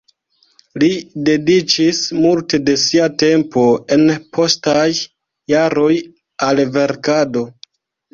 Li 0.83 0.87
dediĉis 1.25 1.99
multe 2.21 2.59
de 2.69 2.73
sia 2.83 3.09
tempo 3.23 3.65
en 3.97 4.05
postaj 4.39 4.87
jaroj 5.53 5.91
al 6.49 6.63
verkado. 6.79 7.45